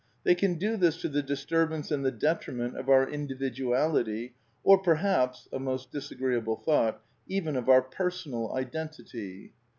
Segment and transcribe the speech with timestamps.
[0.23, 5.47] They can do this to the disturbance and the detriment of our Individuality, or perhaps
[5.53, 9.53] (a most disagreeable thought) even of our Per sonal Identity.